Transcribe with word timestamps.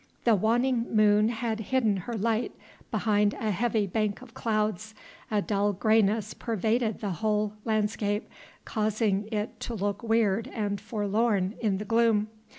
The 0.23 0.33
waning 0.33 0.95
moon 0.95 1.29
had 1.29 1.59
hidden 1.59 1.97
her 1.97 2.15
light 2.15 2.53
behind 2.89 3.35
a 3.35 3.51
heavy 3.51 3.85
bank 3.85 4.23
of 4.23 4.33
clouds, 4.33 4.95
a 5.29 5.43
dull 5.43 5.73
greyness 5.73 6.33
pervaded 6.33 7.01
the 7.01 7.11
whole 7.21 7.53
landscape, 7.65 8.27
causing 8.65 9.27
it 9.31 9.59
to 9.59 9.75
look 9.75 10.01
weird 10.01 10.47
and 10.47 10.81
forlorn 10.81 11.53
in 11.59 11.77
the 11.77 11.85
gloom. 11.85 12.29